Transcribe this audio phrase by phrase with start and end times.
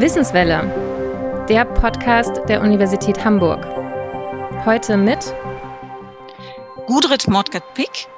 [0.00, 3.64] Wissenswelle, der Podcast der Universität Hamburg.
[4.64, 5.32] Heute mit
[6.88, 8.08] Gudrit Mordgat-Pick.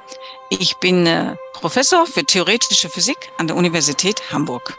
[0.49, 4.75] Ich bin äh, Professor für theoretische Physik an der Universität Hamburg.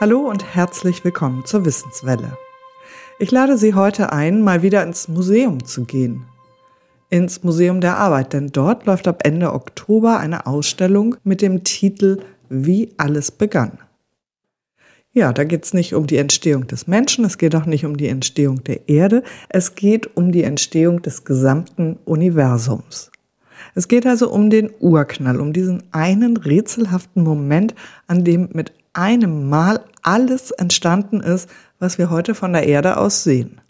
[0.00, 2.36] Hallo und herzlich willkommen zur Wissenswelle.
[3.20, 6.26] Ich lade Sie heute ein, mal wieder ins Museum zu gehen.
[7.14, 12.18] Ins Museum der Arbeit, denn dort läuft ab Ende Oktober eine Ausstellung mit dem Titel
[12.48, 13.78] wie alles begann.
[15.12, 17.96] Ja, da geht es nicht um die Entstehung des Menschen, es geht auch nicht um
[17.96, 23.12] die Entstehung der Erde, es geht um die Entstehung des gesamten Universums.
[23.76, 27.76] Es geht also um den Urknall, um diesen einen rätselhaften Moment,
[28.08, 33.22] an dem mit einem Mal alles entstanden ist, was wir heute von der Erde aus
[33.22, 33.60] sehen.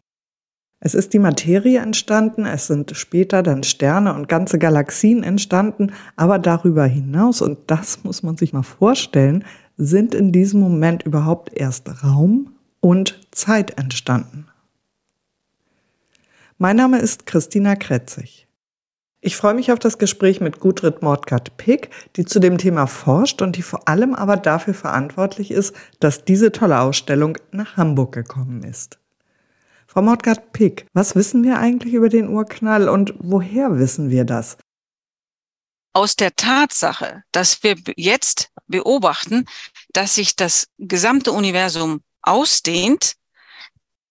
[0.86, 6.38] Es ist die Materie entstanden, es sind später dann Sterne und ganze Galaxien entstanden, aber
[6.38, 9.46] darüber hinaus, und das muss man sich mal vorstellen,
[9.78, 14.46] sind in diesem Moment überhaupt erst Raum und Zeit entstanden.
[16.58, 18.46] Mein Name ist Christina Kretzig.
[19.22, 23.56] Ich freue mich auf das Gespräch mit Gudrit Mordgat-Pick, die zu dem Thema forscht und
[23.56, 28.98] die vor allem aber dafür verantwortlich ist, dass diese tolle Ausstellung nach Hamburg gekommen ist.
[29.94, 34.58] Frau Mordgard-Pick, was wissen wir eigentlich über den Urknall und woher wissen wir das?
[35.92, 39.44] Aus der Tatsache, dass wir jetzt beobachten,
[39.92, 43.12] dass sich das gesamte Universum ausdehnt,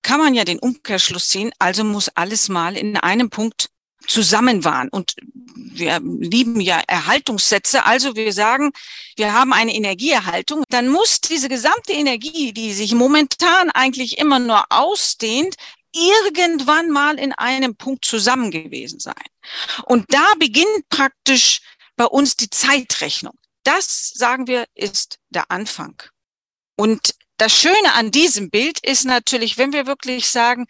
[0.03, 3.68] kann man ja den Umkehrschluss ziehen, also muss alles mal in einem Punkt
[4.08, 4.90] zusammen waren.
[4.90, 5.16] Und
[5.56, 7.86] wir lieben ja Erhaltungssätze.
[7.86, 8.72] Also wir sagen,
[9.16, 10.64] wir haben eine Energieerhaltung.
[10.70, 15.56] Dann muss diese gesamte Energie, die sich momentan eigentlich immer nur ausdehnt,
[15.94, 19.14] irgendwann mal in einem Punkt zusammen gewesen sein.
[19.86, 21.62] Und da beginnt praktisch
[21.96, 23.38] bei uns die Zeitrechnung.
[23.64, 26.02] Das, sagen wir, ist der Anfang.
[26.75, 30.66] Und das Schöne an diesem Bild ist natürlich, wenn wir wirklich sagen,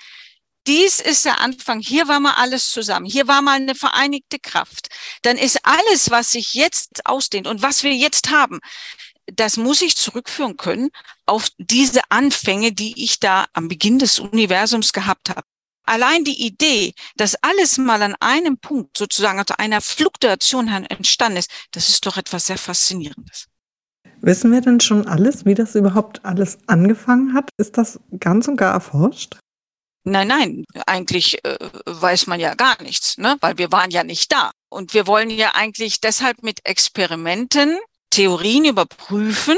[0.67, 1.79] dies ist der Anfang.
[1.79, 3.05] Hier war mal alles zusammen.
[3.05, 4.87] Hier war mal eine vereinigte Kraft.
[5.21, 8.59] Dann ist alles, was sich jetzt ausdehnt und was wir jetzt haben,
[9.27, 10.89] das muss ich zurückführen können
[11.25, 15.43] auf diese Anfänge, die ich da am Beginn des Universums gehabt habe.
[15.85, 21.51] Allein die Idee, dass alles mal an einem Punkt sozusagen, also einer Fluktuation entstanden ist,
[21.71, 23.47] das ist doch etwas sehr Faszinierendes.
[24.21, 27.49] Wissen wir denn schon alles, wie das überhaupt alles angefangen hat?
[27.57, 29.37] Ist das ganz und gar erforscht?
[30.05, 33.37] Nein, nein, eigentlich äh, weiß man ja gar nichts, ne?
[33.39, 34.51] weil wir waren ja nicht da.
[34.69, 37.77] Und wir wollen ja eigentlich deshalb mit Experimenten
[38.09, 39.57] Theorien überprüfen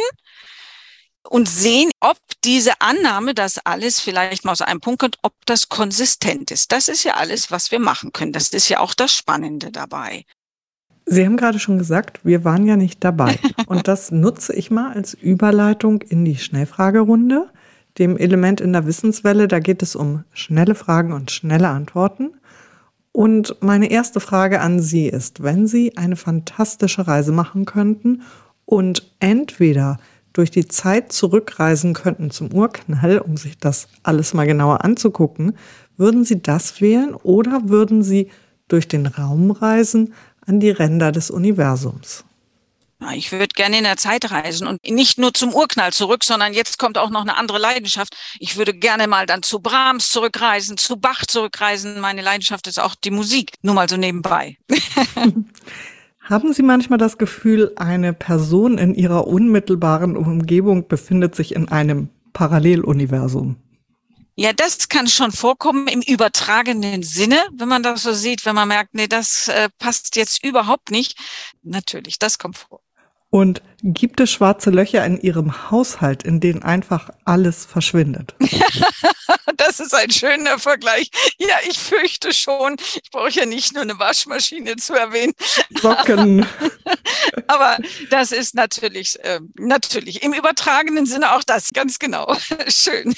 [1.30, 5.68] und sehen, ob diese Annahme, dass alles vielleicht mal aus einem Punkt kommt, ob das
[5.68, 6.72] konsistent ist.
[6.72, 8.32] Das ist ja alles, was wir machen können.
[8.32, 10.26] Das ist ja auch das Spannende dabei.
[11.08, 13.38] Sie haben gerade schon gesagt, wir waren ja nicht dabei.
[13.68, 17.50] Und das nutze ich mal als Überleitung in die Schnellfragerunde
[17.98, 19.48] dem Element in der Wissenswelle.
[19.48, 22.32] Da geht es um schnelle Fragen und schnelle Antworten.
[23.12, 28.24] Und meine erste Frage an Sie ist, wenn Sie eine fantastische Reise machen könnten
[28.66, 29.98] und entweder
[30.34, 35.54] durch die Zeit zurückreisen könnten zum Urknall, um sich das alles mal genauer anzugucken,
[35.96, 38.30] würden Sie das wählen oder würden Sie
[38.68, 40.14] durch den Raum reisen
[40.46, 42.26] an die Ränder des Universums?
[43.14, 46.80] Ich würde gerne in der Zeit reisen und nicht nur zum Urknall zurück, sondern jetzt
[46.80, 48.16] kommt auch noch eine andere Leidenschaft.
[48.40, 52.00] Ich würde gerne mal dann zu Brahms zurückreisen, zu Bach zurückreisen.
[52.00, 53.52] Meine Leidenschaft ist auch die Musik.
[53.62, 54.58] Nur mal so nebenbei.
[56.22, 62.10] Haben Sie manchmal das Gefühl, eine Person in Ihrer unmittelbaren Umgebung befindet sich in einem
[62.34, 63.58] Paralleluniversum?
[64.38, 68.68] Ja, das kann schon vorkommen im übertragenen Sinne, wenn man das so sieht, wenn man
[68.68, 71.18] merkt, nee, das äh, passt jetzt überhaupt nicht.
[71.64, 72.82] Natürlich, das kommt vor.
[73.36, 78.34] Und gibt es schwarze Löcher in Ihrem Haushalt, in denen einfach alles verschwindet?
[79.58, 81.12] das ist ein schöner Vergleich.
[81.38, 82.78] Ja, ich fürchte schon.
[83.04, 85.34] Ich brauche ja nicht nur eine Waschmaschine zu erwähnen.
[85.82, 86.46] Socken.
[87.48, 87.78] Aber
[88.10, 92.38] das ist natürlich, äh, natürlich im übertragenen Sinne auch das, ganz genau.
[92.70, 93.14] Schön.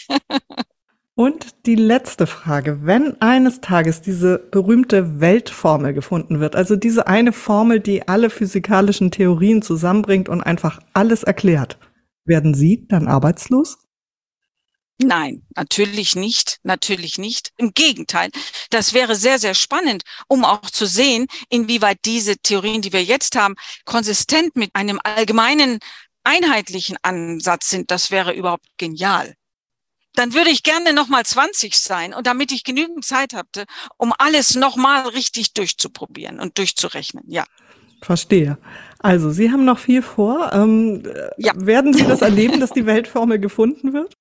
[1.18, 2.86] Und die letzte Frage.
[2.86, 9.10] Wenn eines Tages diese berühmte Weltformel gefunden wird, also diese eine Formel, die alle physikalischen
[9.10, 11.80] Theorien zusammenbringt und einfach alles erklärt,
[12.24, 13.80] werden Sie dann arbeitslos?
[15.02, 17.50] Nein, natürlich nicht, natürlich nicht.
[17.58, 18.30] Im Gegenteil,
[18.70, 23.36] das wäre sehr, sehr spannend, um auch zu sehen, inwieweit diese Theorien, die wir jetzt
[23.36, 23.56] haben,
[23.86, 25.80] konsistent mit einem allgemeinen,
[26.24, 27.90] einheitlichen Ansatz sind.
[27.90, 29.36] Das wäre überhaupt genial
[30.18, 33.66] dann würde ich gerne nochmal 20 sein und damit ich genügend Zeit hatte,
[33.98, 37.46] um alles nochmal richtig durchzuprobieren und durchzurechnen, ja.
[38.02, 38.58] Verstehe.
[39.00, 40.52] Also, Sie haben noch viel vor.
[40.54, 41.04] Ähm,
[41.38, 41.54] ja.
[41.56, 44.14] Werden Sie das erleben, dass die Weltformel gefunden wird?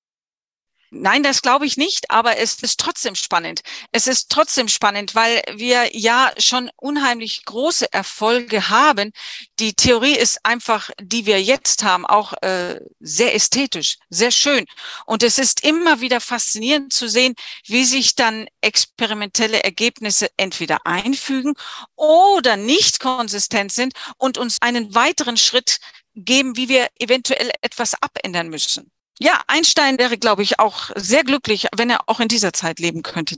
[0.89, 3.61] Nein, das glaube ich nicht, aber es ist trotzdem spannend.
[3.91, 9.11] Es ist trotzdem spannend, weil wir ja schon unheimlich große Erfolge haben.
[9.59, 14.65] Die Theorie ist einfach, die wir jetzt haben, auch äh, sehr ästhetisch, sehr schön.
[15.05, 17.35] Und es ist immer wieder faszinierend zu sehen,
[17.65, 21.55] wie sich dann experimentelle Ergebnisse entweder einfügen
[21.97, 25.79] oder nicht konsistent sind und uns einen weiteren Schritt
[26.15, 28.89] geben, wie wir eventuell etwas abändern müssen.
[29.19, 33.01] Ja, Einstein wäre, glaube ich, auch sehr glücklich, wenn er auch in dieser Zeit leben
[33.01, 33.37] könnte.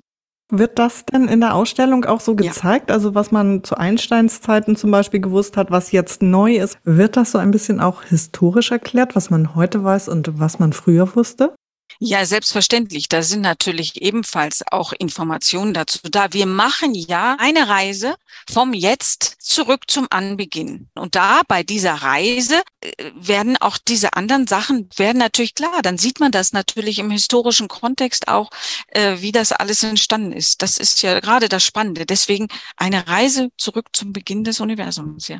[0.51, 2.89] Wird das denn in der Ausstellung auch so gezeigt?
[2.89, 2.95] Ja.
[2.95, 7.17] Also was man zu Einsteins Zeiten zum Beispiel gewusst hat, was jetzt neu ist, wird
[7.17, 11.15] das so ein bisschen auch historisch erklärt, was man heute weiß und was man früher
[11.15, 11.53] wusste?
[12.01, 13.09] Ja, selbstverständlich.
[13.09, 16.31] Da sind natürlich ebenfalls auch Informationen dazu da.
[16.31, 18.15] Wir machen ja eine Reise
[18.49, 20.87] vom Jetzt zurück zum Anbeginn.
[20.95, 25.81] Und da bei dieser Reise äh, werden auch diese anderen Sachen werden natürlich klar.
[25.81, 28.49] Dann sieht man das natürlich im historischen Kontext auch,
[28.87, 30.61] äh, wie das alles entstanden ist.
[30.61, 32.05] Das ist ja gerade das Spannende.
[32.05, 32.47] Deswegen
[32.77, 35.39] eine Reise zurück zum Beginn des Universums, ja.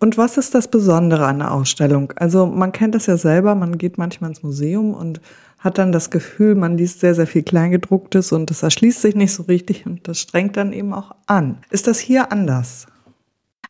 [0.00, 2.12] Und was ist das Besondere an der Ausstellung?
[2.14, 5.20] Also man kennt das ja selber, man geht manchmal ins Museum und
[5.58, 9.32] hat dann das Gefühl, man liest sehr, sehr viel Kleingedrucktes und das erschließt sich nicht
[9.32, 11.58] so richtig und das strengt dann eben auch an.
[11.70, 12.86] Ist das hier anders?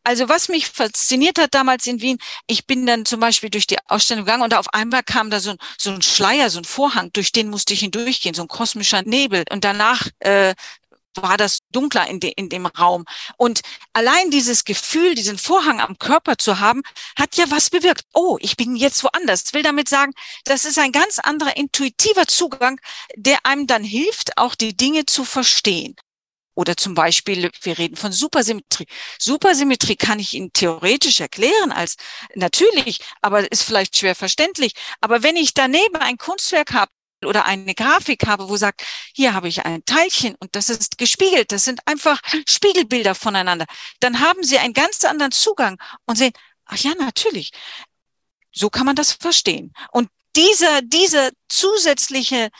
[0.04, 3.76] Also was mich fasziniert hat damals in Wien, ich bin dann zum Beispiel durch die
[3.88, 7.10] Ausstellung gegangen und auf einmal kam da so ein, so ein Schleier, so ein Vorhang,
[7.12, 9.44] durch den musste ich hindurchgehen, so ein kosmischer Nebel.
[9.50, 10.54] Und danach äh,
[11.22, 13.04] war das dunkler in, de, in dem Raum.
[13.36, 13.60] Und
[13.92, 16.82] allein dieses Gefühl, diesen Vorhang am Körper zu haben,
[17.18, 18.04] hat ja was bewirkt.
[18.14, 19.44] Oh, ich bin jetzt woanders.
[19.46, 20.12] Ich will damit sagen,
[20.44, 22.80] das ist ein ganz anderer intuitiver Zugang,
[23.16, 25.96] der einem dann hilft, auch die Dinge zu verstehen.
[26.58, 28.88] Oder zum Beispiel, wir reden von Supersymmetrie.
[29.20, 31.94] Supersymmetrie kann ich Ihnen theoretisch erklären als
[32.34, 34.72] natürlich, aber ist vielleicht schwer verständlich.
[35.00, 36.90] Aber wenn ich daneben ein Kunstwerk habe,
[37.24, 38.84] oder eine Grafik habe, wo sagt,
[39.14, 43.66] hier habe ich ein Teilchen und das ist gespiegelt, das sind einfach Spiegelbilder voneinander,
[44.00, 46.32] dann haben Sie einen ganz anderen Zugang und sehen,
[46.66, 47.52] ach ja, natürlich,
[48.52, 49.72] so kann man das verstehen.
[49.92, 52.50] Und dieser, dieser zusätzliche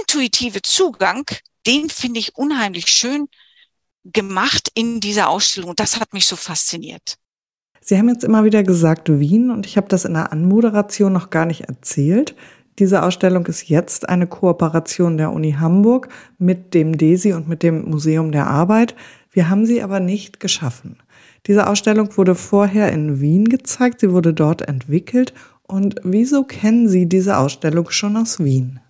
[0.00, 1.24] intuitive Zugang,
[1.66, 3.28] den finde ich unheimlich schön
[4.04, 5.70] gemacht in dieser Ausstellung.
[5.70, 7.16] Und das hat mich so fasziniert.
[7.80, 11.30] Sie haben jetzt immer wieder gesagt Wien und ich habe das in der Anmoderation noch
[11.30, 12.34] gar nicht erzählt.
[12.78, 16.08] Diese Ausstellung ist jetzt eine Kooperation der Uni Hamburg
[16.38, 18.94] mit dem DESI und mit dem Museum der Arbeit.
[19.30, 21.02] Wir haben sie aber nicht geschaffen.
[21.46, 25.32] Diese Ausstellung wurde vorher in Wien gezeigt, sie wurde dort entwickelt.
[25.62, 28.80] Und wieso kennen Sie diese Ausstellung schon aus Wien?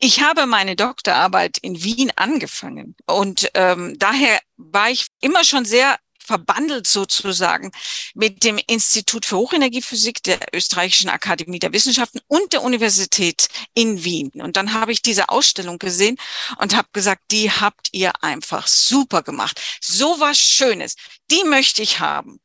[0.00, 5.96] Ich habe meine Doktorarbeit in Wien angefangen und ähm, daher war ich immer schon sehr
[6.28, 7.72] verbandelt sozusagen
[8.14, 14.30] mit dem Institut für Hochenergiephysik der Österreichischen Akademie der Wissenschaften und der Universität in Wien.
[14.34, 16.18] Und dann habe ich diese Ausstellung gesehen
[16.58, 19.58] und habe gesagt, die habt ihr einfach super gemacht.
[19.80, 20.96] So was Schönes.
[21.30, 22.40] Die möchte ich haben.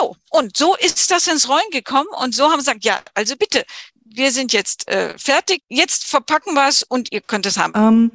[0.00, 3.36] Jo, und so ist das ins Rollen gekommen und so haben sie gesagt, ja, also
[3.36, 3.64] bitte,
[4.02, 7.72] wir sind jetzt äh, fertig, jetzt verpacken wir es und ihr könnt es haben.
[7.76, 8.10] Ähm,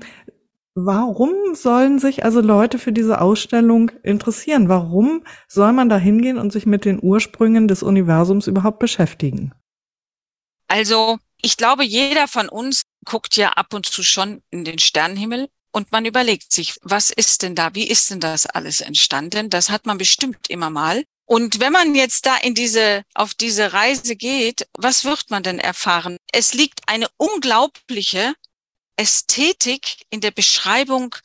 [0.75, 4.70] Warum sollen sich also Leute für diese Ausstellung interessieren?
[4.70, 9.53] Warum soll man da hingehen und sich mit den Ursprüngen des Universums überhaupt beschäftigen?
[10.68, 15.48] Also, ich glaube, jeder von uns guckt ja ab und zu schon in den Sternenhimmel
[15.72, 17.75] und man überlegt sich, was ist denn da?
[17.75, 19.51] Wie ist denn das alles entstanden?
[19.51, 21.03] Das hat man bestimmt immer mal.
[21.25, 25.60] Und wenn man jetzt da in diese, auf diese Reise geht, was wird man denn
[25.60, 26.18] erfahren?
[26.32, 28.34] Es liegt eine unglaubliche
[28.95, 31.15] Ästhetik in der Beschreibung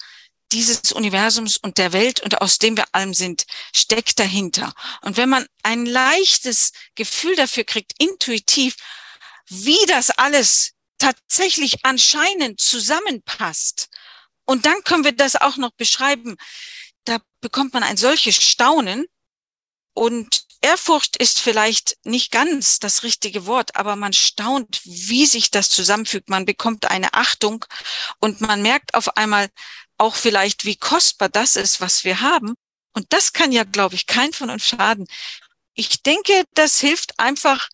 [0.52, 3.44] dieses Universums und der Welt und aus dem wir allem sind,
[3.75, 4.72] steckt dahinter.
[5.02, 8.76] Und wenn man ein leichtes Gefühl dafür kriegt, intuitiv,
[9.48, 13.88] wie das alles tatsächlich anscheinend zusammenpasst,
[14.46, 16.37] und dann können wir das auch noch beschreiben,
[17.04, 19.06] da bekommt man ein solches Staunen
[19.92, 25.69] und Ehrfurcht ist vielleicht nicht ganz das richtige Wort, aber man staunt, wie sich das
[25.69, 26.29] zusammenfügt.
[26.29, 27.65] Man bekommt eine Achtung
[28.19, 29.49] und man merkt auf einmal
[29.99, 32.55] auch vielleicht, wie kostbar das ist, was wir haben.
[32.93, 35.07] Und das kann ja, glaube ich, kein von uns schaden.
[35.75, 37.69] Ich denke, das hilft einfach,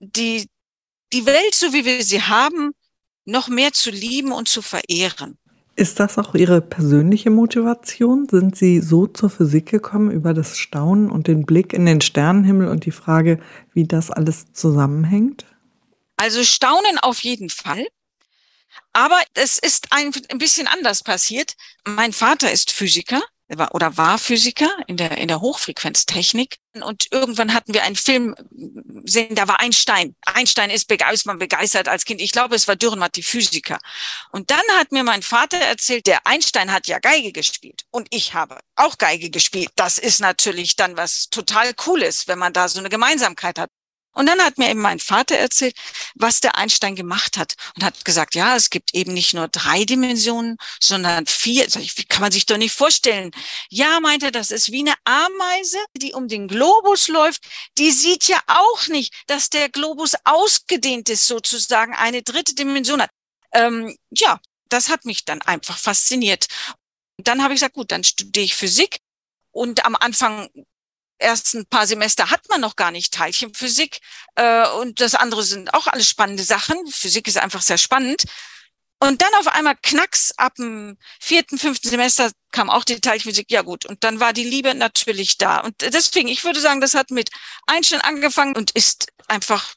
[0.00, 0.48] die,
[1.12, 2.72] die Welt, so wie wir sie haben,
[3.24, 5.38] noch mehr zu lieben und zu verehren.
[5.78, 8.26] Ist das auch Ihre persönliche Motivation?
[8.30, 12.68] Sind Sie so zur Physik gekommen über das Staunen und den Blick in den Sternenhimmel
[12.68, 13.38] und die Frage,
[13.74, 15.44] wie das alles zusammenhängt?
[16.16, 17.86] Also Staunen auf jeden Fall.
[18.94, 21.52] Aber es ist ein, bisschen anders passiert.
[21.84, 26.56] Mein Vater ist Physiker war, oder war Physiker in der, in der Hochfrequenztechnik.
[26.80, 28.34] Und irgendwann hatten wir einen Film
[29.04, 30.14] sehen, da war Einstein.
[30.26, 32.20] Einstein ist begeistert, begeistert als Kind.
[32.20, 33.78] Ich glaube, es war Dürrenmatt, die Physiker.
[34.32, 37.84] Und dann hat mir mein Vater erzählt, der Einstein hat ja Geige gespielt.
[37.90, 39.70] Und ich habe auch Geige gespielt.
[39.76, 43.70] Das ist natürlich dann was total Cooles, wenn man da so eine Gemeinsamkeit hat.
[44.16, 45.76] Und dann hat mir eben mein Vater erzählt,
[46.14, 49.84] was der Einstein gemacht hat und hat gesagt, ja, es gibt eben nicht nur drei
[49.84, 51.66] Dimensionen, sondern vier.
[51.66, 53.30] Wie kann man sich doch nicht vorstellen?
[53.68, 57.44] Ja, meinte, das ist wie eine Ameise, die um den Globus läuft.
[57.76, 63.10] Die sieht ja auch nicht, dass der Globus ausgedehnt ist, sozusagen eine dritte Dimension hat.
[63.52, 66.46] Ähm, ja, das hat mich dann einfach fasziniert.
[67.18, 69.00] Und dann habe ich gesagt, gut, dann studiere ich Physik.
[69.50, 70.48] Und am Anfang
[71.18, 74.00] ersten paar Semester hat man noch gar nicht Teilchenphysik
[74.34, 76.76] äh, und das andere sind auch alles spannende Sachen.
[76.88, 78.24] Physik ist einfach sehr spannend.
[78.98, 83.50] Und dann auf einmal knacks ab dem vierten, fünften Semester kam auch die Teilchenphysik.
[83.50, 85.60] Ja gut, und dann war die Liebe natürlich da.
[85.60, 87.30] Und deswegen, ich würde sagen, das hat mit
[87.66, 89.74] Einstein angefangen und ist einfach,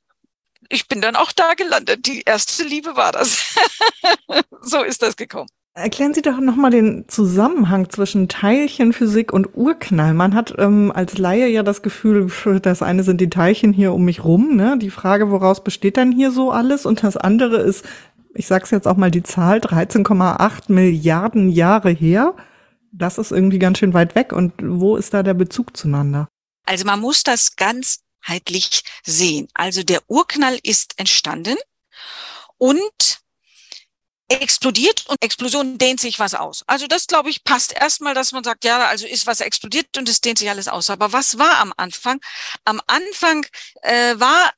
[0.70, 2.06] ich bin dann auch da gelandet.
[2.06, 3.56] Die erste Liebe war das.
[4.62, 5.50] so ist das gekommen.
[5.80, 10.14] Erklären Sie doch nochmal den Zusammenhang zwischen Teilchenphysik und Urknall.
[10.14, 12.30] Man hat ähm, als Laie ja das Gefühl,
[12.62, 14.78] das eine sind die Teilchen hier um mich rum, ne?
[14.78, 16.86] Die Frage, woraus besteht dann hier so alles?
[16.86, 17.86] Und das andere ist,
[18.34, 22.36] ich sag's jetzt auch mal die Zahl, 13,8 Milliarden Jahre her.
[22.92, 24.34] Das ist irgendwie ganz schön weit weg.
[24.34, 26.28] Und wo ist da der Bezug zueinander?
[26.66, 29.48] Also man muss das ganzheitlich sehen.
[29.54, 31.56] Also der Urknall ist entstanden
[32.58, 33.22] und
[34.30, 36.64] explodiert und Explosion dehnt sich was aus.
[36.68, 40.08] Also das, glaube ich, passt erstmal, dass man sagt, ja, also ist was explodiert und
[40.08, 40.90] es dehnt sich alles aus.
[40.90, 42.22] Aber was war am Anfang?
[42.64, 43.46] Am Anfang
[43.82, 44.54] äh, war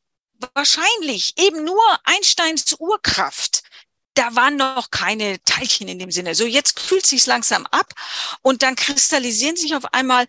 [0.54, 3.64] wahrscheinlich eben nur Einsteins Urkraft.
[4.14, 6.36] Da waren noch keine Teilchen in dem Sinne.
[6.36, 7.94] So, jetzt kühlt sich langsam ab
[8.42, 10.28] und dann kristallisieren sich auf einmal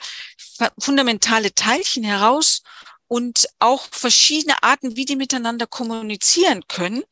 [0.79, 2.63] fundamentale Teilchen heraus
[3.09, 7.03] und auch verschiedene Arten, wie die miteinander kommunizieren können.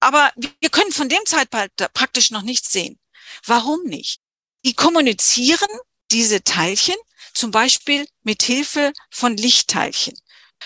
[0.00, 2.98] Aber wir können von dem Zeitpunkt praktisch noch nichts sehen.
[3.44, 4.20] Warum nicht?
[4.64, 5.68] Die kommunizieren
[6.10, 6.96] diese Teilchen
[7.34, 10.18] zum Beispiel mit Hilfe von Lichtteilchen.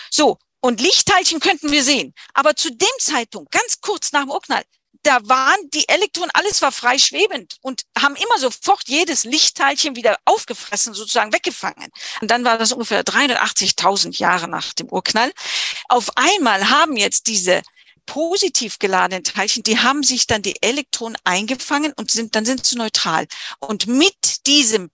[0.09, 0.37] So.
[0.59, 2.13] Und Lichtteilchen könnten wir sehen.
[2.33, 4.63] Aber zu dem Zeitpunkt, ganz kurz nach dem Urknall,
[5.03, 10.17] da waren die Elektronen, alles war frei schwebend und haben immer sofort jedes Lichtteilchen wieder
[10.23, 11.91] aufgefressen, sozusagen weggefangen.
[12.21, 15.33] Und dann war das ungefähr 380.000 Jahre nach dem Urknall.
[15.89, 17.61] Auf einmal haben jetzt diese
[18.05, 22.75] positiv geladenen Teilchen, die haben sich dann die Elektronen eingefangen und sind, dann sind sie
[22.75, 23.27] neutral.
[23.59, 24.89] Und mit diesem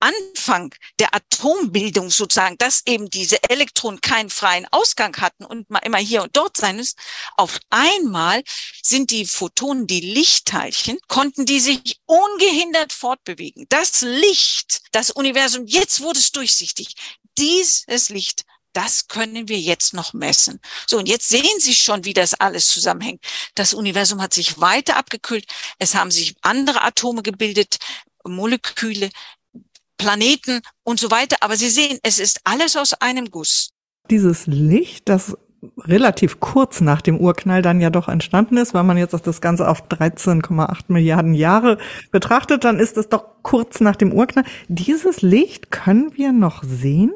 [0.00, 5.98] Anfang der Atombildung sozusagen, dass eben diese Elektronen keinen freien Ausgang hatten und mal immer
[5.98, 6.96] hier und dort sein müssen,
[7.36, 8.42] auf einmal
[8.82, 13.66] sind die Photonen, die Lichtteilchen, konnten die sich ungehindert fortbewegen.
[13.68, 16.94] Das Licht, das Universum, jetzt wurde es durchsichtig.
[17.36, 20.60] Dieses Licht das können wir jetzt noch messen.
[20.86, 23.22] So, und jetzt sehen Sie schon, wie das alles zusammenhängt.
[23.54, 25.46] Das Universum hat sich weiter abgekühlt.
[25.78, 27.78] Es haben sich andere Atome gebildet,
[28.24, 29.10] Moleküle,
[29.98, 31.36] Planeten und so weiter.
[31.40, 33.70] Aber Sie sehen, es ist alles aus einem Guss.
[34.08, 35.36] Dieses Licht, das
[35.78, 39.68] relativ kurz nach dem Urknall dann ja doch entstanden ist, wenn man jetzt das Ganze
[39.68, 41.78] auf 13,8 Milliarden Jahre
[42.10, 44.44] betrachtet, dann ist es doch kurz nach dem Urknall.
[44.68, 47.12] Dieses Licht können wir noch sehen?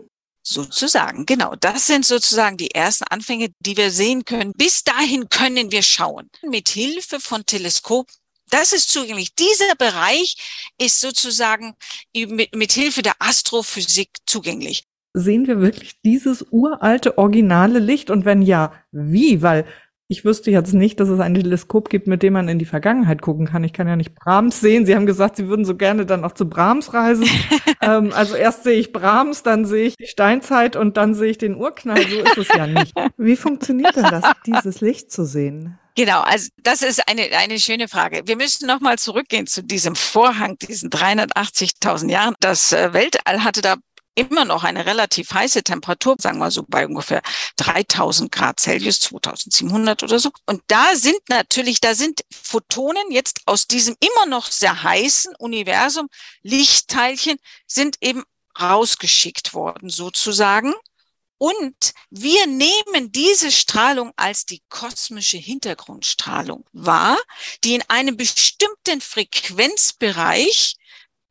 [0.46, 1.54] Sozusagen, genau.
[1.58, 4.52] Das sind sozusagen die ersten Anfänge, die wir sehen können.
[4.52, 6.28] Bis dahin können wir schauen.
[6.42, 8.08] Mit Hilfe von Teleskop.
[8.50, 9.34] Das ist zugänglich.
[9.34, 10.36] Dieser Bereich
[10.78, 11.74] ist sozusagen
[12.14, 14.84] mit, mit Hilfe der Astrophysik zugänglich.
[15.14, 18.10] Sehen wir wirklich dieses uralte, originale Licht?
[18.10, 19.40] Und wenn ja, wie?
[19.40, 19.66] Weil
[20.08, 23.22] ich wüsste jetzt nicht, dass es ein Teleskop gibt, mit dem man in die Vergangenheit
[23.22, 23.64] gucken kann.
[23.64, 24.84] Ich kann ja nicht Brahms sehen.
[24.84, 27.26] Sie haben gesagt, Sie würden so gerne dann auch zu Brahms reisen.
[27.80, 31.38] ähm, also erst sehe ich Brahms, dann sehe ich die Steinzeit und dann sehe ich
[31.38, 32.02] den Urknall.
[32.02, 32.92] So ist es ja nicht.
[33.16, 35.78] Wie funktioniert denn das, dieses Licht zu sehen?
[35.96, 38.22] Genau, also das ist eine, eine schöne Frage.
[38.26, 42.34] Wir müssen nochmal zurückgehen zu diesem Vorhang, diesen 380.000 Jahren.
[42.40, 43.76] Das äh, Weltall hatte da
[44.14, 47.22] immer noch eine relativ heiße Temperatur, sagen wir so bei ungefähr
[47.56, 50.30] 3000 Grad Celsius, 2700 oder so.
[50.46, 56.08] Und da sind natürlich, da sind Photonen jetzt aus diesem immer noch sehr heißen Universum,
[56.42, 58.22] Lichtteilchen, sind eben
[58.60, 60.74] rausgeschickt worden sozusagen.
[61.38, 67.18] Und wir nehmen diese Strahlung als die kosmische Hintergrundstrahlung wahr,
[67.64, 70.76] die in einem bestimmten Frequenzbereich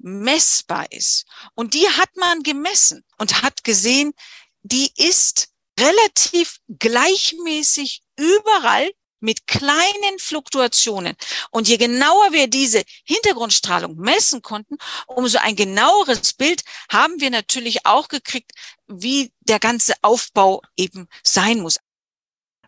[0.03, 1.25] messbar ist.
[1.55, 4.13] Und die hat man gemessen und hat gesehen,
[4.61, 11.15] die ist relativ gleichmäßig überall mit kleinen Fluktuationen.
[11.49, 17.85] Und je genauer wir diese Hintergrundstrahlung messen konnten, umso ein genaueres Bild haben wir natürlich
[17.85, 18.51] auch gekriegt,
[18.87, 21.77] wie der ganze Aufbau eben sein muss.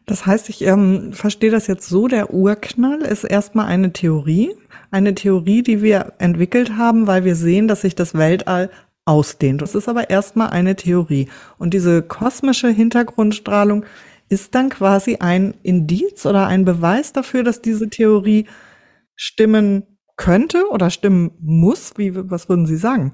[0.05, 4.55] Das heißt, ich ähm, verstehe das jetzt so, der Urknall ist erstmal eine Theorie,
[4.91, 8.69] eine Theorie, die wir entwickelt haben, weil wir sehen, dass sich das Weltall
[9.05, 9.61] ausdehnt.
[9.61, 11.29] Das ist aber erstmal eine Theorie.
[11.57, 13.85] Und diese kosmische Hintergrundstrahlung
[14.29, 18.47] ist dann quasi ein Indiz oder ein Beweis dafür, dass diese Theorie
[19.15, 19.83] stimmen
[20.17, 21.93] könnte oder stimmen muss?
[21.97, 23.13] Wie, was würden Sie sagen?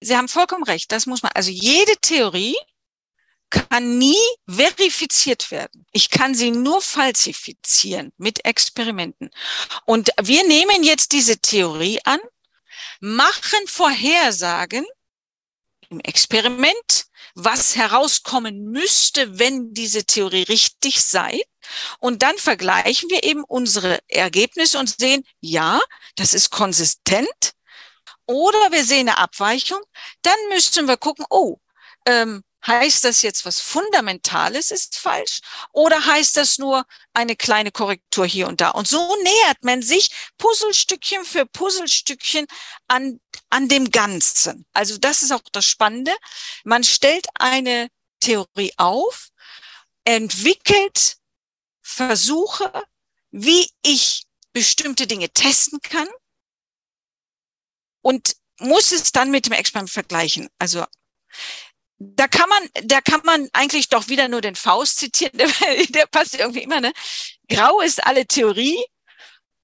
[0.00, 0.90] Sie haben vollkommen recht.
[0.90, 2.56] Das muss man, also jede Theorie
[3.52, 5.86] kann nie verifiziert werden.
[5.92, 9.30] Ich kann sie nur falsifizieren mit Experimenten.
[9.84, 12.20] Und wir nehmen jetzt diese Theorie an,
[13.00, 14.86] machen Vorhersagen
[15.90, 21.42] im Experiment, was herauskommen müsste, wenn diese Theorie richtig sei.
[21.98, 25.80] Und dann vergleichen wir eben unsere Ergebnisse und sehen, ja,
[26.16, 27.52] das ist konsistent.
[28.26, 29.80] Oder wir sehen eine Abweichung.
[30.22, 31.58] Dann müssen wir gucken, oh,
[32.06, 35.40] ähm, Heißt das jetzt was Fundamentales ist falsch
[35.72, 38.70] oder heißt das nur eine kleine Korrektur hier und da?
[38.70, 42.46] Und so nähert man sich Puzzlestückchen für Puzzlestückchen
[42.86, 44.64] an, an dem Ganzen.
[44.72, 46.12] Also das ist auch das Spannende.
[46.64, 47.88] Man stellt eine
[48.20, 49.30] Theorie auf,
[50.04, 51.16] entwickelt
[51.82, 52.72] Versuche,
[53.32, 56.08] wie ich bestimmte Dinge testen kann
[58.02, 60.48] und muss es dann mit dem Experiment vergleichen.
[60.58, 60.84] Also
[62.16, 65.48] da kann man, da kann man eigentlich doch wieder nur den Faust zitieren, der,
[65.88, 66.92] der passt irgendwie immer, ne?
[67.48, 68.78] Grau ist alle Theorie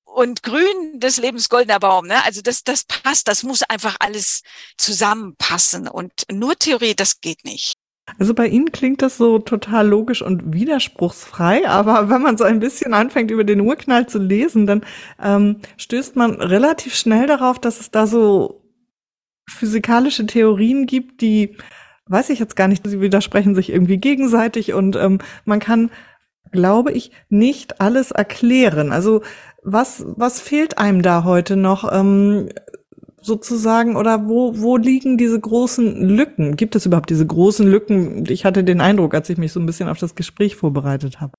[0.04, 2.24] und grün des Lebens goldener Baum, ne?
[2.24, 4.42] Also das, das passt, das muss einfach alles
[4.76, 7.74] zusammenpassen und nur Theorie, das geht nicht.
[8.18, 12.58] Also bei Ihnen klingt das so total logisch und widerspruchsfrei, aber wenn man so ein
[12.58, 14.84] bisschen anfängt, über den Urknall zu lesen, dann
[15.22, 18.62] ähm, stößt man relativ schnell darauf, dass es da so
[19.48, 21.56] physikalische Theorien gibt, die
[22.08, 25.90] weiß ich jetzt gar nicht, sie widersprechen sich irgendwie gegenseitig und ähm, man kann,
[26.52, 28.92] glaube ich, nicht alles erklären.
[28.92, 29.22] Also
[29.62, 31.92] was, was fehlt einem da heute noch?
[31.92, 32.48] Ähm,
[33.20, 36.56] sozusagen oder wo, wo liegen diese großen Lücken?
[36.56, 38.24] Gibt es überhaupt diese großen Lücken?
[38.28, 41.32] Ich hatte den Eindruck, als ich mich so ein bisschen auf das Gespräch vorbereitet habe.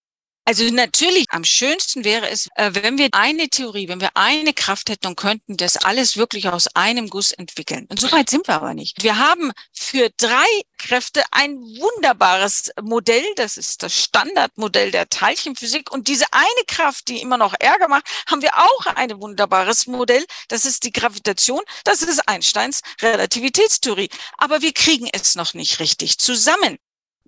[0.50, 4.90] Also natürlich, am schönsten wäre es, äh, wenn wir eine Theorie, wenn wir eine Kraft
[4.90, 7.86] hätten und könnten das alles wirklich aus einem Guss entwickeln.
[7.88, 9.04] Und so weit sind wir aber nicht.
[9.04, 10.48] Wir haben für drei
[10.80, 13.24] Kräfte ein wunderbares Modell.
[13.36, 15.92] Das ist das Standardmodell der Teilchenphysik.
[15.92, 20.26] Und diese eine Kraft, die immer noch Ärger macht, haben wir auch ein wunderbares Modell.
[20.48, 21.62] Das ist die Gravitation.
[21.84, 24.10] Das ist Einsteins Relativitätstheorie.
[24.40, 26.80] Aber wir kriegen es noch nicht richtig zusammen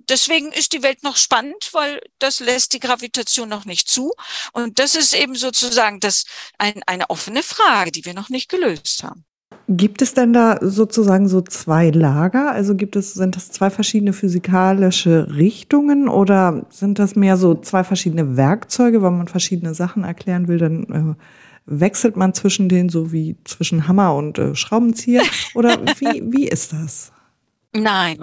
[0.10, 4.14] deswegen ist die Welt noch spannend, weil das lässt die Gravitation noch nicht zu.
[4.54, 6.26] Und das ist eben sozusagen das
[6.58, 9.26] ein, eine offene Frage, die wir noch nicht gelöst haben.
[9.68, 12.52] Gibt es denn da sozusagen so zwei Lager?
[12.52, 17.84] Also gibt es, sind das zwei verschiedene physikalische Richtungen oder sind das mehr so zwei
[17.84, 20.84] verschiedene Werkzeuge, weil man verschiedene Sachen erklären will, dann
[21.18, 21.24] äh,
[21.66, 25.24] wechselt man zwischen denen so wie zwischen Hammer und äh, Schraubenzieher?
[25.54, 27.14] Oder wie, wie ist das?
[27.74, 28.22] Nein,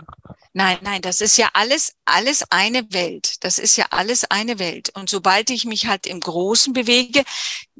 [0.52, 3.36] nein, nein, das ist ja alles, alles eine Welt.
[3.44, 4.90] Das ist ja alles eine Welt.
[4.94, 7.24] Und sobald ich mich halt im Großen bewege,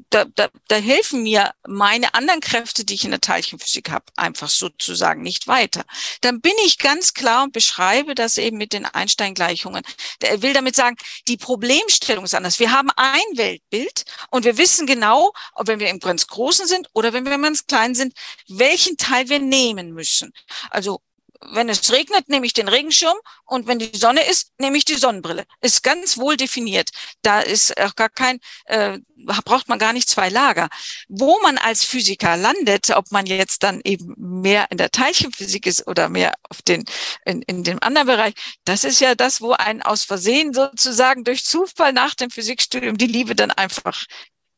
[0.09, 4.49] da, da, da helfen mir meine anderen Kräfte, die ich in der Teilchenphysik habe, einfach
[4.49, 5.83] sozusagen nicht weiter.
[6.21, 9.83] Dann bin ich ganz klar und beschreibe das eben mit den Einstein-Gleichungen.
[10.23, 10.95] Er will damit sagen,
[11.27, 12.59] die Problemstellung ist anders.
[12.59, 16.87] Wir haben ein Weltbild und wir wissen genau, ob wenn wir im ganz Großen sind
[16.93, 18.13] oder wenn wir ganz klein sind,
[18.47, 20.31] welchen Teil wir nehmen müssen.
[20.71, 21.01] Also
[21.41, 24.95] wenn es regnet, nehme ich den Regenschirm und wenn die Sonne ist, nehme ich die
[24.95, 25.45] Sonnenbrille.
[25.61, 26.89] Ist ganz wohl definiert.
[27.21, 28.99] Da ist auch gar kein, äh,
[29.45, 30.67] braucht man gar nicht zwei Lager.
[31.07, 35.87] Wo man als Physiker landet, ob man jetzt dann eben mehr in der Teilchenphysik ist
[35.87, 36.83] oder mehr auf den,
[37.25, 38.33] in, in dem anderen Bereich,
[38.65, 43.07] das ist ja das, wo ein aus Versehen sozusagen durch Zufall nach dem Physikstudium die
[43.07, 44.05] Liebe dann einfach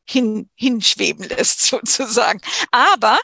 [0.04, 2.40] hin, hinschweben lässt sozusagen.
[2.72, 3.20] Aber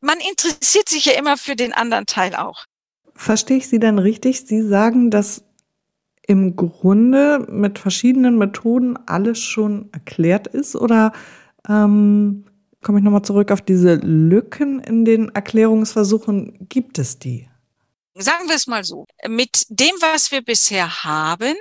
[0.00, 2.66] man interessiert sich ja immer für den anderen Teil auch.
[3.14, 4.46] Verstehe ich Sie dann richtig?
[4.46, 5.44] Sie sagen, dass
[6.26, 10.76] im Grunde mit verschiedenen Methoden alles schon erklärt ist?
[10.76, 11.12] Oder
[11.68, 12.44] ähm,
[12.80, 16.68] komme ich nochmal zurück auf diese Lücken in den Erklärungsversuchen?
[16.68, 17.48] Gibt es die?
[18.14, 19.06] Sagen wir es mal so.
[19.26, 21.54] Mit dem, was wir bisher haben,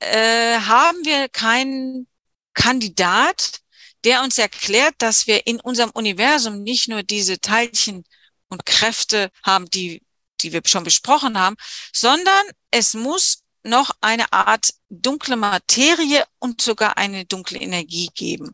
[0.00, 2.06] äh, haben wir keinen
[2.54, 3.60] Kandidat,
[4.04, 8.04] der uns erklärt, dass wir in unserem Universum nicht nur diese Teilchen
[8.48, 10.02] und Kräfte haben, die
[10.42, 11.56] die wir schon besprochen haben,
[11.92, 18.52] sondern es muss noch eine Art dunkle Materie und sogar eine dunkle Energie geben.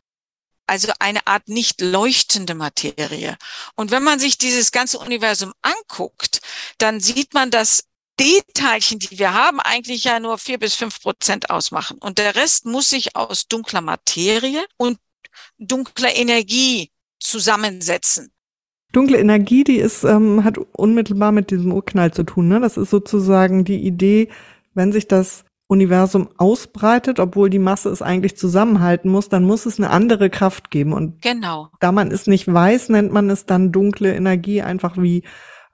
[0.66, 3.36] Also eine Art nicht leuchtende Materie.
[3.74, 6.40] Und wenn man sich dieses ganze Universum anguckt,
[6.78, 7.84] dann sieht man, dass
[8.20, 11.98] die Teilchen, die wir haben, eigentlich ja nur vier bis fünf Prozent ausmachen.
[11.98, 14.98] Und der Rest muss sich aus dunkler Materie und
[15.58, 18.32] dunkler Energie zusammensetzen.
[18.92, 22.48] Dunkle Energie, die ist, ähm, hat unmittelbar mit diesem Urknall zu tun.
[22.48, 22.60] Ne?
[22.60, 24.28] Das ist sozusagen die Idee,
[24.74, 29.78] wenn sich das Universum ausbreitet, obwohl die Masse es eigentlich zusammenhalten muss, dann muss es
[29.78, 30.92] eine andere Kraft geben.
[30.92, 31.70] Und genau.
[31.80, 35.22] da man es nicht weiß, nennt man es dann dunkle Energie, einfach wie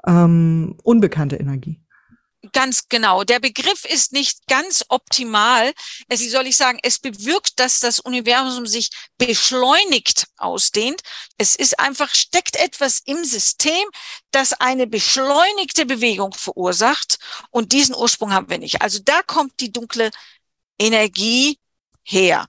[0.06, 1.80] ähm, unbekannte Energie.
[2.52, 3.24] Ganz genau.
[3.24, 5.72] Der Begriff ist nicht ganz optimal.
[6.06, 11.00] Es, wie soll ich sagen, es bewirkt, dass das Universum sich beschleunigt ausdehnt.
[11.36, 13.84] Es ist einfach, steckt etwas im System,
[14.30, 17.18] das eine beschleunigte Bewegung verursacht.
[17.50, 18.82] Und diesen Ursprung haben wir nicht.
[18.82, 20.10] Also da kommt die dunkle
[20.78, 21.58] Energie
[22.04, 22.46] her.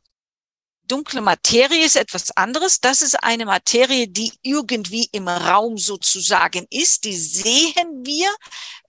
[0.83, 2.79] Dunkle Materie ist etwas anderes.
[2.79, 7.05] Das ist eine Materie, die irgendwie im Raum sozusagen ist.
[7.05, 8.29] Die sehen wir,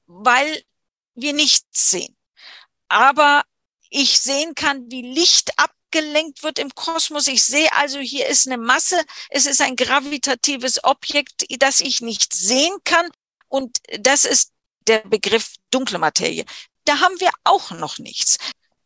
[0.06, 0.62] weil
[1.20, 2.16] wir nichts sehen.
[2.88, 3.42] Aber
[3.90, 7.26] ich sehen kann, wie Licht abgelenkt wird im Kosmos.
[7.26, 9.00] Ich sehe also, hier ist eine Masse.
[9.28, 13.08] Es ist ein gravitatives Objekt, das ich nicht sehen kann.
[13.48, 14.52] Und das ist
[14.86, 16.44] der Begriff dunkle Materie.
[16.84, 18.38] Da haben wir auch noch nichts.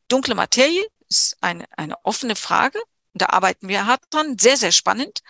[0.08, 2.80] Dunkle Materie ist eine, eine offene Frage.
[3.12, 4.38] Da arbeiten wir hart dran.
[4.38, 5.20] Sehr, sehr spannend.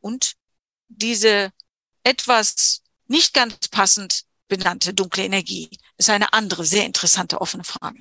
[0.00, 0.34] Und
[0.88, 1.52] diese
[2.02, 5.70] etwas nicht ganz passend benannte dunkle Energie
[6.00, 7.98] ist eine andere, sehr interessante offene Frage.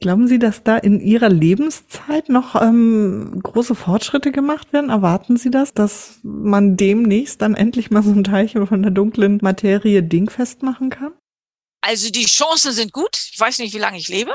[0.00, 4.90] Glauben Sie, dass da in Ihrer Lebenszeit noch ähm, große Fortschritte gemacht werden?
[4.90, 9.38] Erwarten Sie das, dass man demnächst dann endlich mal so ein Teilchen von der dunklen
[9.40, 11.14] Materie dingfest machen kann?
[11.80, 13.16] Also die Chancen sind gut.
[13.32, 14.34] Ich weiß nicht, wie lange ich lebe,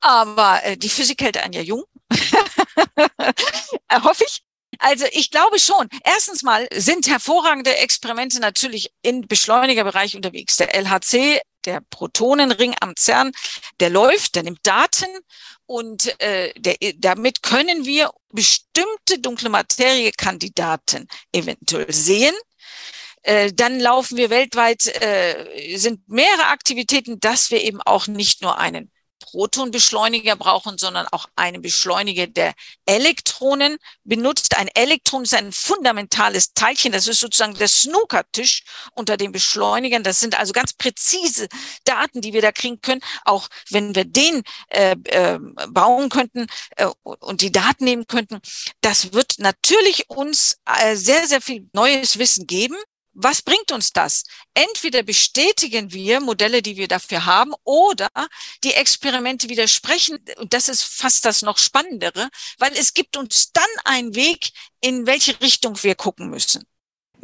[0.00, 1.84] aber äh, die Physik hält einen ja jung.
[3.90, 4.42] Hoffe ich.
[4.78, 5.88] Also ich glaube schon.
[6.04, 10.56] Erstens mal sind hervorragende Experimente natürlich im Beschleunigerbereich unterwegs.
[10.56, 13.32] Der LHC, der Protonenring am CERN,
[13.80, 15.06] der läuft, der nimmt Daten
[15.66, 22.34] und äh, der, damit können wir bestimmte dunkle Materiekandidaten eventuell sehen.
[23.22, 28.58] Äh, dann laufen wir weltweit, äh, sind mehrere Aktivitäten, dass wir eben auch nicht nur
[28.58, 28.90] einen
[29.22, 32.54] Protonbeschleuniger brauchen, sondern auch einen Beschleuniger der
[32.86, 34.56] Elektronen benutzt.
[34.56, 36.92] Ein Elektron ist ein fundamentales Teilchen.
[36.92, 40.02] Das ist sozusagen der Snookertisch unter den Beschleunigern.
[40.02, 41.48] Das sind also ganz präzise
[41.84, 43.00] Daten, die wir da kriegen können.
[43.24, 48.40] Auch wenn wir den äh, äh, bauen könnten äh, und die Daten nehmen könnten,
[48.80, 52.76] das wird natürlich uns äh, sehr, sehr viel neues Wissen geben
[53.14, 54.24] was bringt uns das?
[54.54, 58.08] Entweder bestätigen wir Modelle, die wir dafür haben, oder
[58.64, 60.18] die Experimente widersprechen.
[60.38, 65.06] Und das ist fast das noch Spannendere, weil es gibt uns dann einen Weg, in
[65.06, 66.64] welche Richtung wir gucken müssen.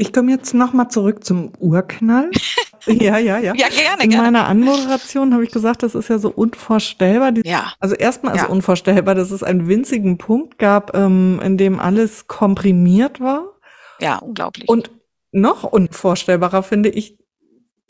[0.01, 2.31] Ich komme jetzt nochmal zurück zum Urknall.
[2.87, 3.53] ja, ja, ja.
[3.57, 4.25] Ja, gerne, In gerne.
[4.31, 7.33] meiner Anmoderation habe ich gesagt, das ist ja so unvorstellbar.
[7.45, 7.73] Ja.
[7.81, 8.45] Also erstmal ist Ja.
[8.47, 13.57] es unvorstellbar, dass es einen winzigen Punkt gab, ähm, in dem alles komprimiert war.
[14.01, 14.69] Ja, unglaublich.
[14.69, 14.93] Und
[15.33, 17.19] noch unvorstellbarer finde ich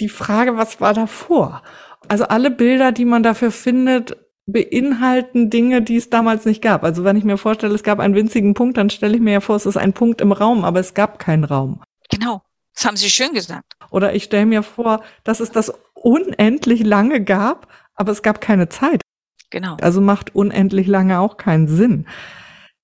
[0.00, 1.62] die Frage, was war davor?
[2.08, 6.84] Also alle Bilder, die man dafür findet, beinhalten Dinge, die es damals nicht gab.
[6.84, 9.40] Also wenn ich mir vorstelle, es gab einen winzigen Punkt, dann stelle ich mir ja
[9.40, 11.82] vor, es ist ein Punkt im Raum, aber es gab keinen Raum.
[12.10, 12.42] genau.
[12.74, 13.74] Das haben Sie schön gesagt.
[13.90, 18.68] Oder ich stelle mir vor, dass es das unendlich lange gab, aber es gab keine
[18.68, 19.02] Zeit.
[19.50, 19.76] Genau.
[19.80, 22.06] Also macht unendlich lange auch keinen Sinn.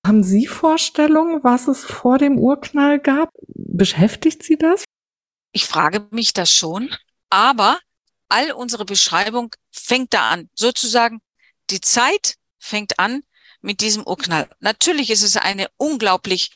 [0.07, 3.31] Haben Sie Vorstellungen, was es vor dem Urknall gab?
[3.47, 4.85] Beschäftigt Sie das?
[5.53, 6.95] Ich frage mich das schon,
[7.31, 7.79] aber
[8.29, 10.51] all unsere Beschreibung fängt da an.
[10.55, 11.21] Sozusagen,
[11.71, 13.23] die Zeit fängt an
[13.63, 14.49] mit diesem Urknall.
[14.61, 16.51] Natürlich ist es eine unglaubliche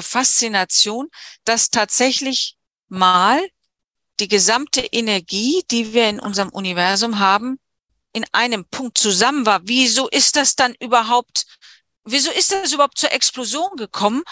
[0.00, 1.08] Faszination,
[1.44, 2.56] dass tatsächlich
[2.88, 3.46] mal
[4.18, 7.58] die gesamte Energie, die wir in unserem Universum haben,
[8.14, 9.60] in einem Punkt zusammen war.
[9.64, 11.44] Wieso ist das dann überhaupt,
[12.04, 14.22] wieso ist das überhaupt zur Explosion gekommen?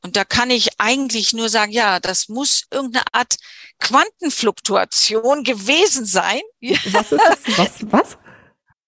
[0.00, 3.36] Und da kann ich eigentlich nur sagen, ja, das muss irgendeine Art
[3.80, 6.40] Quantenfluktuation gewesen sein.
[6.60, 7.58] Was ist das?
[7.58, 7.92] Was?
[7.92, 8.18] Was?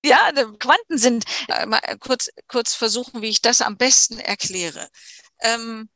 [0.05, 4.89] Ja, Quanten sind, äh, mal kurz, kurz versuchen, wie ich das am besten erkläre.
[5.41, 5.91] Ähm,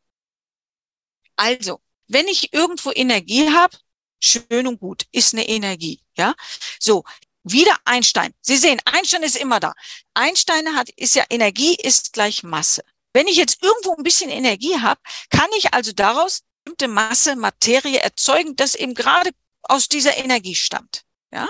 [1.37, 3.77] also, wenn ich irgendwo Energie habe,
[4.21, 6.35] schön und gut, ist eine Energie, ja.
[6.79, 7.05] So,
[7.45, 8.33] wieder Einstein.
[8.41, 9.75] Sie sehen, Einstein ist immer da.
[10.15, 12.83] Einstein hat, ist ja Energie ist gleich Masse.
[13.13, 18.01] Wenn ich jetzt irgendwo ein bisschen Energie habe, kann ich also daraus bestimmte Masse, Materie
[18.01, 19.31] erzeugen, das eben gerade
[19.63, 21.03] aus dieser Energie stammt.
[21.33, 21.49] Ja?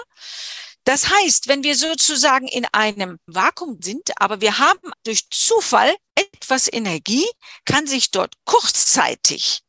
[0.85, 6.71] Das heißt, wenn wir sozusagen in einem Vakuum sind, aber wir haben durch Zufall etwas
[6.71, 7.27] Energie,
[7.65, 9.61] kann sich dort kurzzeitig,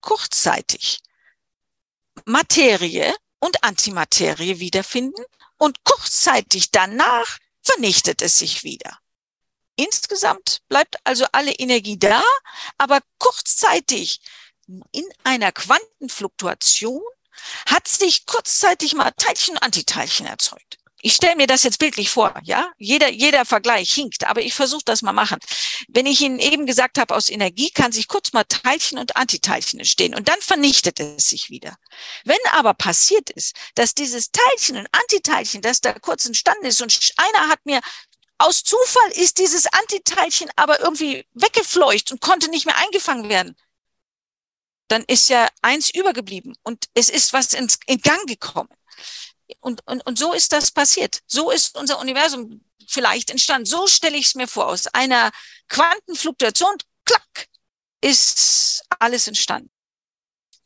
[0.00, 1.00] kurzzeitig
[2.24, 5.24] Materie und Antimaterie wiederfinden
[5.58, 8.98] und kurzzeitig danach vernichtet es sich wieder.
[9.76, 12.22] Insgesamt bleibt also alle Energie da,
[12.78, 14.20] aber kurzzeitig
[14.92, 17.02] in einer Quantenfluktuation
[17.66, 20.78] hat sich kurzzeitig mal Teilchen und Antiteilchen erzeugt.
[21.06, 22.72] Ich stelle mir das jetzt bildlich vor, ja?
[22.78, 25.38] Jeder, jeder Vergleich hinkt, aber ich versuche das mal machen.
[25.86, 29.78] Wenn ich Ihnen eben gesagt habe, aus Energie kann sich kurz mal Teilchen und Antiteilchen
[29.78, 31.76] entstehen und dann vernichtet es sich wieder.
[32.24, 36.98] Wenn aber passiert ist, dass dieses Teilchen und Antiteilchen, das da kurz entstanden ist und
[37.18, 37.78] einer hat mir
[38.38, 43.54] aus Zufall ist dieses Antiteilchen aber irgendwie weggefleucht und konnte nicht mehr eingefangen werden
[44.88, 47.68] dann ist ja eins übergeblieben und es ist was in
[48.02, 48.68] Gang gekommen.
[49.60, 51.20] Und, und, und so ist das passiert.
[51.26, 53.66] So ist unser Universum vielleicht entstanden.
[53.66, 54.68] So stelle ich es mir vor.
[54.68, 55.30] Aus einer
[55.68, 57.46] Quantenfluktuation, klack,
[58.00, 59.70] ist alles entstanden.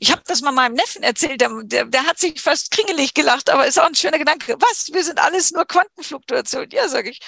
[0.02, 3.50] Ich habe das mal meinem Neffen erzählt, der, der, der hat sich fast kringelig gelacht,
[3.50, 4.56] aber ist auch ein schöner Gedanke.
[4.58, 4.90] Was?
[4.90, 6.70] Wir sind alles nur Quantenfluktuation.
[6.70, 7.20] Ja, sage ich.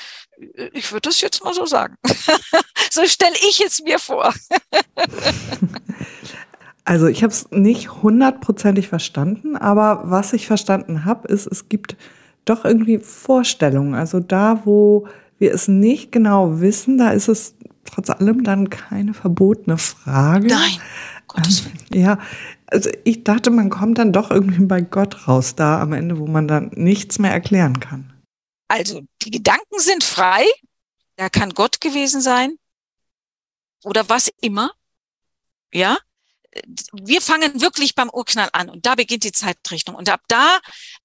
[0.73, 1.97] Ich würde das jetzt mal so sagen.
[2.91, 4.33] so stelle ich es mir vor.
[6.85, 11.97] Also ich habe es nicht hundertprozentig verstanden, aber was ich verstanden habe, ist, es gibt
[12.45, 13.95] doch irgendwie Vorstellungen.
[13.95, 15.07] Also da, wo
[15.39, 20.49] wir es nicht genau wissen, da ist es trotz allem dann keine verbotene Frage.
[20.49, 20.79] Nein.
[21.29, 22.19] Gottes ähm, ja,
[22.67, 26.27] also ich dachte, man kommt dann doch irgendwie bei Gott raus, da am Ende, wo
[26.27, 28.13] man dann nichts mehr erklären kann.
[28.69, 30.45] Also die Gedanken sind frei,
[31.17, 32.57] da kann Gott gewesen sein
[33.85, 34.73] oder was immer.
[35.73, 35.99] Ja,
[36.93, 40.61] wir fangen wirklich beim Urknall an und da beginnt die Zeitrechnung und ab da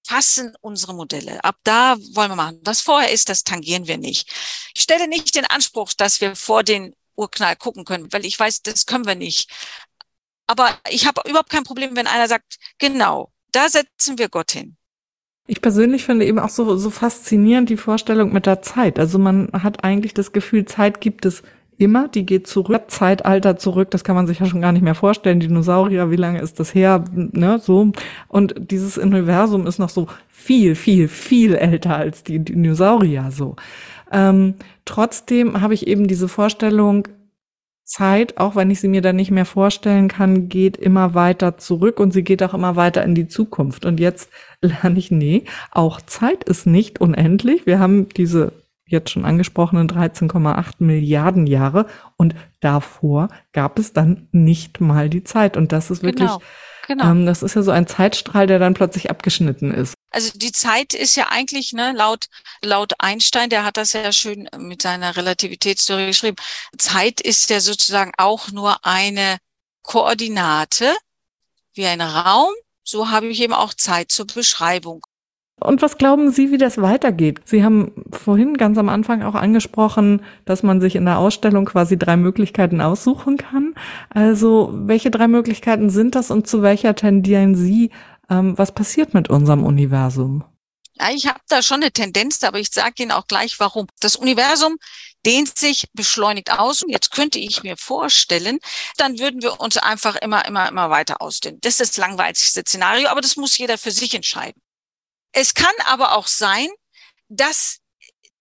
[0.05, 1.43] fassen unsere Modelle.
[1.43, 2.59] Ab da wollen wir machen.
[2.63, 4.29] Was vorher ist, das tangieren wir nicht.
[4.75, 8.61] Ich stelle nicht den Anspruch, dass wir vor den Urknall gucken können, weil ich weiß,
[8.61, 9.49] das können wir nicht.
[10.47, 14.77] Aber ich habe überhaupt kein Problem, wenn einer sagt, genau, da setzen wir Gott hin.
[15.49, 18.99] Ich persönlich finde eben auch so, so faszinierend die Vorstellung mit der Zeit.
[18.99, 21.41] Also man hat eigentlich das Gefühl, Zeit gibt es
[21.77, 24.95] immer, die geht zurück, Zeitalter zurück, das kann man sich ja schon gar nicht mehr
[24.95, 27.91] vorstellen, Dinosaurier, wie lange ist das her, ne, so.
[28.27, 33.55] Und dieses Universum ist noch so viel, viel, viel älter als die Dinosaurier, so.
[34.11, 37.07] Ähm, trotzdem habe ich eben diese Vorstellung,
[37.87, 42.01] Zeit, auch wenn ich sie mir dann nicht mehr vorstellen kann, geht immer weiter zurück
[42.01, 43.85] und sie geht auch immer weiter in die Zukunft.
[43.85, 44.29] Und jetzt
[44.61, 47.65] lerne ich, nee, auch Zeit ist nicht unendlich.
[47.65, 48.51] Wir haben diese
[48.87, 55.57] jetzt schon angesprochenen 13,8 Milliarden Jahre und davor gab es dann nicht mal die Zeit
[55.57, 56.41] und das ist wirklich, genau,
[56.87, 57.11] genau.
[57.11, 59.93] Ähm, das ist ja so ein Zeitstrahl, der dann plötzlich abgeschnitten ist.
[60.09, 62.27] Also die Zeit ist ja eigentlich, ne, laut,
[62.61, 66.37] laut Einstein, der hat das ja schön mit seiner Relativitätstheorie geschrieben,
[66.77, 69.37] Zeit ist ja sozusagen auch nur eine
[69.83, 70.95] Koordinate
[71.73, 72.51] wie ein Raum,
[72.83, 75.05] so habe ich eben auch Zeit zur Beschreibung.
[75.59, 77.41] Und was glauben Sie, wie das weitergeht?
[77.45, 81.97] Sie haben vorhin ganz am Anfang auch angesprochen, dass man sich in der Ausstellung quasi
[81.97, 83.73] drei Möglichkeiten aussuchen kann.
[84.09, 87.89] Also welche drei Möglichkeiten sind das und zu welcher tendieren Sie?
[88.29, 90.43] Ähm, was passiert mit unserem Universum?
[90.99, 93.87] Ja, ich habe da schon eine Tendenz, aber ich sage Ihnen auch gleich, warum.
[93.99, 94.77] Das Universum
[95.25, 96.83] dehnt sich beschleunigt aus.
[96.83, 98.59] Und jetzt könnte ich mir vorstellen,
[98.97, 101.59] dann würden wir uns einfach immer, immer, immer weiter ausdehnen.
[101.61, 104.61] Das ist das langweiligste Szenario, aber das muss jeder für sich entscheiden.
[105.31, 106.69] Es kann aber auch sein,
[107.29, 107.79] dass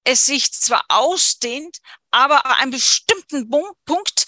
[0.04, 1.78] es sich zwar ausdehnt,
[2.10, 3.50] aber an einem bestimmten
[3.84, 4.26] Punkt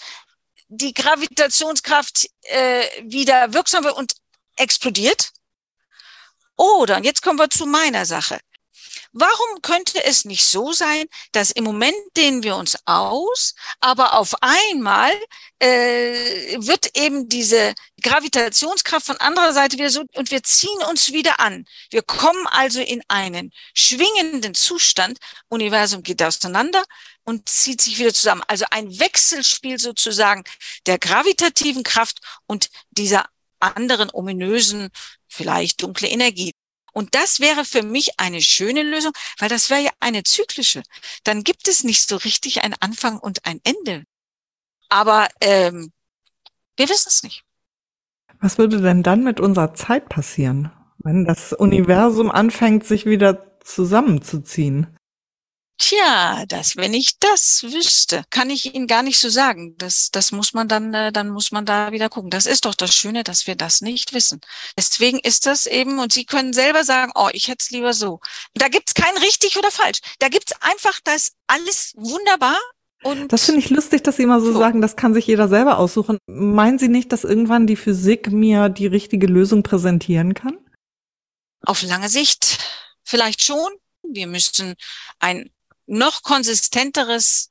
[0.67, 4.13] die Gravitationskraft äh, wieder wirksam wird und
[4.57, 5.31] explodiert.
[6.55, 8.39] Oder, und jetzt kommen wir zu meiner Sache.
[9.11, 14.35] Warum könnte es nicht so sein, dass im Moment dehnen wir uns aus, aber auf
[14.41, 15.11] einmal
[15.59, 21.39] äh, wird eben diese Gravitationskraft von anderer Seite wieder so und wir ziehen uns wieder
[21.39, 21.65] an.
[21.89, 25.17] Wir kommen also in einen schwingenden Zustand.
[25.47, 26.83] Universum geht auseinander
[27.23, 28.43] und zieht sich wieder zusammen.
[28.47, 30.43] Also ein Wechselspiel sozusagen
[30.85, 33.25] der gravitativen Kraft und dieser
[33.59, 34.89] anderen ominösen,
[35.27, 36.53] vielleicht dunkle Energie.
[36.93, 40.83] Und das wäre für mich eine schöne Lösung, weil das wäre ja eine zyklische.
[41.23, 44.03] Dann gibt es nicht so richtig ein Anfang und ein Ende.
[44.89, 45.91] Aber ähm,
[46.77, 47.43] wir wissen es nicht.
[48.39, 54.98] Was würde denn dann mit unserer Zeit passieren, wenn das Universum anfängt, sich wieder zusammenzuziehen?
[55.81, 59.77] Tja, das, wenn ich das wüsste, kann ich Ihnen gar nicht so sagen.
[59.77, 62.29] Das, das muss man dann, äh, dann muss man da wieder gucken.
[62.29, 64.41] Das ist doch das Schöne, dass wir das nicht wissen.
[64.77, 68.19] Deswegen ist das eben, und Sie können selber sagen, oh, ich hätte es lieber so.
[68.55, 69.99] Da gibt's kein richtig oder falsch.
[70.19, 72.57] Da gibt's einfach, das alles wunderbar.
[73.03, 75.47] Und das finde ich lustig, dass Sie immer so, so sagen, das kann sich jeder
[75.47, 76.17] selber aussuchen.
[76.27, 80.57] Meinen Sie nicht, dass irgendwann die Physik mir die richtige Lösung präsentieren kann?
[81.65, 82.59] Auf lange Sicht
[83.05, 83.69] vielleicht schon.
[84.03, 84.75] Wir müssen
[85.19, 85.49] ein
[85.89, 87.49] noch konsistenteres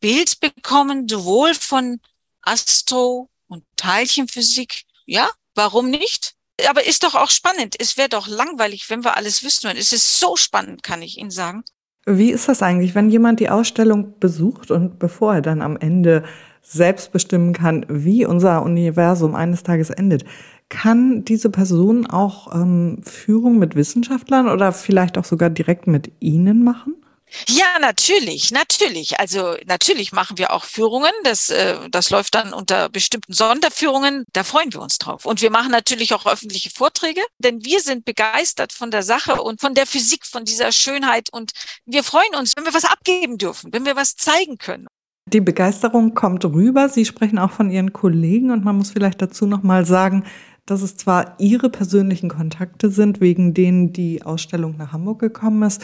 [0.00, 2.00] Bild bekommen, sowohl von
[2.42, 4.82] Astro- und Teilchenphysik.
[5.06, 6.34] Ja, warum nicht?
[6.68, 7.76] Aber ist doch auch spannend.
[7.78, 9.68] Es wäre doch langweilig, wenn wir alles wüssten.
[9.68, 11.64] Und es ist so spannend, kann ich Ihnen sagen.
[12.04, 16.24] Wie ist das eigentlich, wenn jemand die Ausstellung besucht und bevor er dann am Ende
[16.60, 20.24] selbst bestimmen kann, wie unser Universum eines Tages endet?
[20.68, 26.64] Kann diese Person auch ähm, Führung mit Wissenschaftlern oder vielleicht auch sogar direkt mit Ihnen
[26.64, 27.01] machen?
[27.48, 29.18] Ja, natürlich, natürlich.
[29.18, 31.12] Also natürlich machen wir auch Führungen.
[31.24, 34.24] Das, äh, das läuft dann unter bestimmten Sonderführungen.
[34.32, 35.24] Da freuen wir uns drauf.
[35.24, 39.60] Und wir machen natürlich auch öffentliche Vorträge, denn wir sind begeistert von der Sache und
[39.60, 41.28] von der Physik, von dieser Schönheit.
[41.32, 41.52] Und
[41.86, 44.86] wir freuen uns, wenn wir was abgeben dürfen, wenn wir was zeigen können.
[45.32, 46.88] Die Begeisterung kommt rüber.
[46.88, 50.24] Sie sprechen auch von Ihren Kollegen und man muss vielleicht dazu noch mal sagen,
[50.66, 55.82] dass es zwar Ihre persönlichen Kontakte sind, wegen denen die Ausstellung nach Hamburg gekommen ist.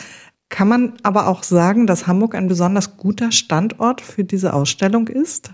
[0.49, 5.51] Kann man aber auch sagen, dass Hamburg ein besonders guter Standort für diese Ausstellung ist?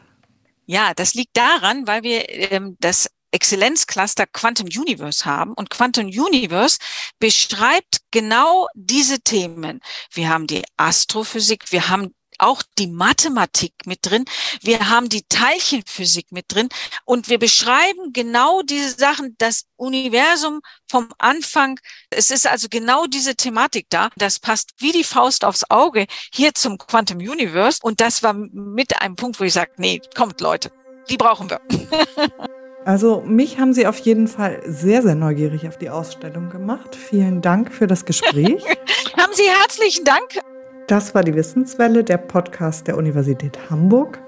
[0.66, 5.52] Ja, das liegt daran, weil wir ähm, das Exzellenzcluster Quantum Universe haben.
[5.54, 6.78] Und Quantum Universe
[7.18, 9.80] beschreibt genau diese Themen.
[10.12, 14.24] Wir haben die Astrophysik, wir haben auch die Mathematik mit drin.
[14.60, 16.68] Wir haben die Teilchenphysik mit drin
[17.04, 21.78] und wir beschreiben genau diese Sachen, das Universum vom Anfang.
[22.10, 24.10] Es ist also genau diese Thematik da.
[24.16, 27.78] Das passt wie die Faust aufs Auge hier zum Quantum Universe.
[27.82, 30.70] Und das war mit einem Punkt, wo ich sage, nee, kommt Leute,
[31.08, 31.60] die brauchen wir.
[32.84, 36.94] Also mich haben Sie auf jeden Fall sehr, sehr neugierig auf die Ausstellung gemacht.
[36.94, 38.62] Vielen Dank für das Gespräch.
[39.16, 40.38] haben Sie herzlichen Dank.
[40.86, 44.20] Das war die Wissenswelle, der Podcast der Universität Hamburg.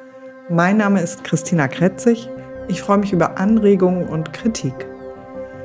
[0.49, 2.31] Mein Name ist Christina Kretzig.
[2.69, 4.73] Ich freue mich über Anregungen und Kritik.